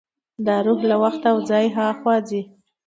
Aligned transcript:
دا 0.45 0.55
روح 0.65 0.79
له 0.89 0.95
وخت 1.03 1.21
او 1.31 1.37
ځای 1.49 1.65
هاخوا 1.77 2.15
ځي. 2.29 2.41